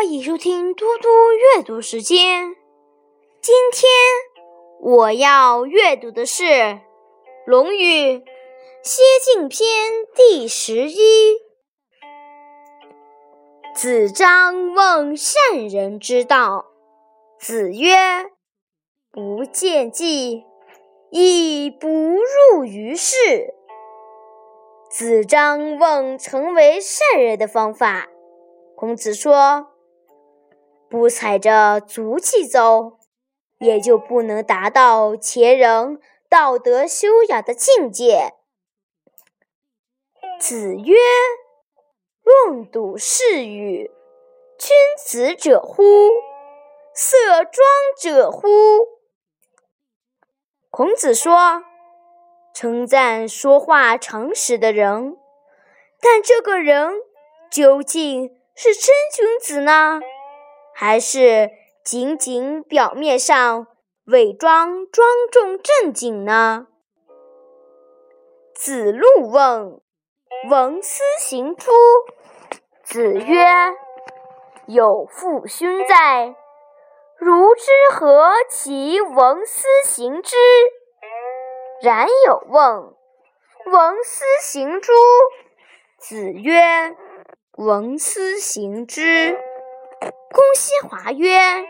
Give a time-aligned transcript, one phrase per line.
[0.00, 2.56] 欢迎收听嘟嘟阅读时间。
[3.42, 3.90] 今天
[4.80, 6.42] 我要阅读的是
[7.44, 8.16] 《论语·
[8.82, 9.68] 歇敬篇》
[10.16, 11.36] 第十一。
[13.76, 16.64] 子张问善人之道，
[17.38, 17.94] 子曰
[19.12, 20.46] ：“不见计，
[21.10, 23.52] 亦不入于事。”
[24.90, 28.08] 子张问成为善人的方法，
[28.74, 29.66] 孔子说。
[30.90, 32.98] 不踩着足迹走，
[33.58, 38.34] 也就不能达到前人道德修养的境界。
[40.40, 40.96] 子曰
[42.24, 43.88] ：“论笃是语，
[44.58, 45.84] 君子者乎？
[46.92, 47.54] 色庄
[47.96, 48.48] 者乎？”
[50.70, 51.62] 孔子说，
[52.52, 55.16] 称赞说话诚实的人，
[56.00, 56.90] 但这个人
[57.48, 60.00] 究竟是真君子呢？
[60.80, 61.50] 还是
[61.84, 63.66] 仅仅表面上
[64.06, 66.68] 伪装庄重正经呢？
[68.54, 69.82] 子路问
[70.48, 71.70] ：“闻斯行诸？”
[72.82, 73.44] 子曰
[74.68, 76.34] ：“有父勋在，
[77.18, 80.34] 如之何其闻斯行之？”
[81.84, 82.94] 冉有问
[83.70, 84.92] ：“闻斯行诸？”
[86.00, 86.96] 子曰
[87.58, 89.38] ：“闻斯行之。”
[90.32, 91.66] 公西华曰：“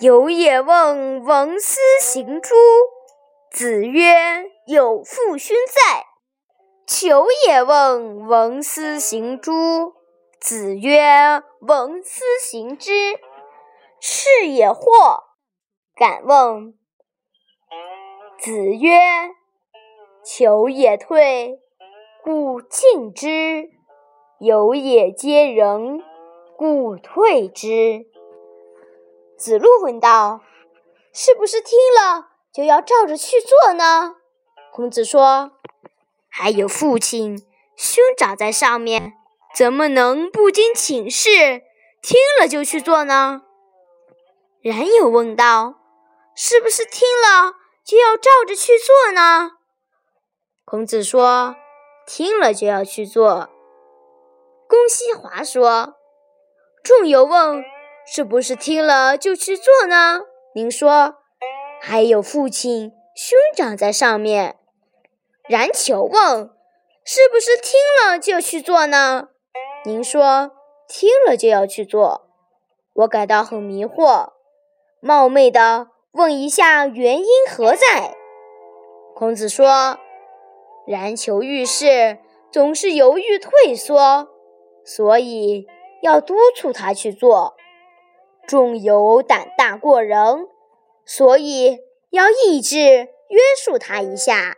[0.00, 2.54] 有也问闻斯行诸？”
[3.52, 6.06] 子曰：“有父勋在。”
[6.88, 9.96] 求也问闻斯行诸？
[10.40, 13.20] 子曰：“闻斯行之。”
[14.00, 15.24] 是也惑，
[15.94, 16.78] 敢问。
[18.38, 18.98] 子曰
[20.24, 21.60] ：“求也退，
[22.22, 23.70] 故进之。”
[24.40, 26.00] 有也皆人，
[26.56, 28.06] 故退之。
[29.36, 30.42] 子路问道
[31.12, 34.14] ：“是不是听了就要照着去做呢？”
[34.72, 35.50] 孔子说
[36.30, 37.36] ：“还有父亲
[37.76, 39.14] 兄长在上面，
[39.56, 41.64] 怎么能不经请示
[42.00, 43.42] 听了就去做呢？”
[44.62, 45.80] 冉有问道
[46.36, 49.56] ：“是不是听了就要照着去做呢？”
[50.64, 51.56] 孔子说
[52.06, 53.50] ：“听了就要去做。”
[54.68, 55.94] 公西华说
[56.84, 57.64] ：“仲由问，
[58.06, 60.20] 是不是听了就去做呢？”
[60.54, 61.14] 您说
[61.80, 64.56] ：“还有父亲兄长在上面。”
[65.48, 66.50] 然求问
[67.02, 69.28] ：“是不是听了就去做呢？”
[69.86, 70.50] 您说
[70.86, 72.28] ：“听了就要去做。”
[72.92, 74.32] 我感到很迷惑，
[75.00, 78.14] 冒昧的问一下原因何在。
[79.14, 79.98] 孔子说
[80.86, 82.18] ：“然求遇事
[82.52, 84.28] 总是犹豫退缩。”
[84.88, 85.66] 所以
[86.00, 87.54] 要督促他去做，
[88.46, 90.48] 仲有胆大过人，
[91.04, 94.56] 所以要抑制约束他一下。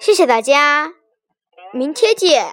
[0.00, 0.94] 谢谢大家，
[1.72, 2.44] 明天见。